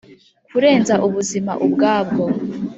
[0.47, 2.23] kurenza ubuzima ubwabwo